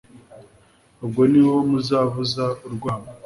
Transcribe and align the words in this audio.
ubwo 1.03 1.21
ni 1.31 1.41
ho 1.45 1.53
muzavuza 1.69 2.45
urwamo 2.67 3.09